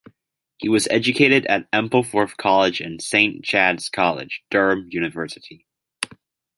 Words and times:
He 0.57 0.67
was 0.67 0.87
educated 0.89 1.45
at 1.45 1.69
Ampleforth 1.71 2.35
College 2.35 2.81
and 2.81 2.99
Saint 2.99 3.45
Chad's 3.45 3.87
College, 3.87 4.41
Durham 4.49 4.87
University. 4.89 5.67